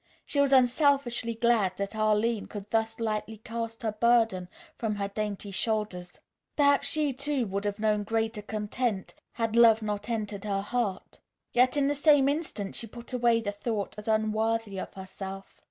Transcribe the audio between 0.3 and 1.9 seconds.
was unselfishly glad